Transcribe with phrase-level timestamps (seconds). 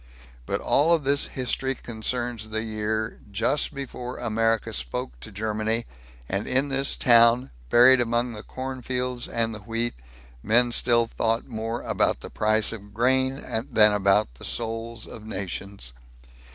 [0.47, 5.85] But all of this history concerns the year just before America spoke to Germany;
[6.27, 9.93] and in this town buried among the cornfields and the wheat,
[10.41, 15.93] men still thought more about the price of grain than about the souls of nations.